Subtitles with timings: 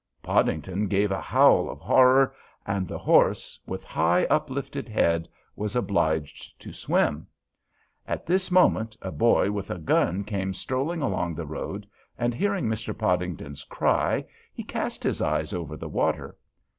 [0.23, 2.33] Podington gave a howl of horror,
[2.65, 7.27] and the horse, with high, uplifted head, was obliged to swim.
[8.07, 11.85] At this moment a boy with a gun came strolling along the road,
[12.17, 12.97] and hearing Mr.
[12.97, 14.25] Podington's cry,
[14.55, 16.35] he cast his eyes over the water.